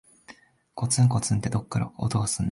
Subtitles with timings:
[0.73, 2.39] こつんこつんって、どっかから音がすんの。